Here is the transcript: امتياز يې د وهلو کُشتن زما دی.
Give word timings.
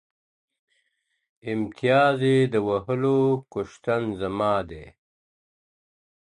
امتياز 1.51 2.19
يې 2.31 2.37
د 2.53 2.55
وهلو 2.67 3.19
کُشتن 3.51 4.03
زما 4.21 4.53
دی. 4.69 4.85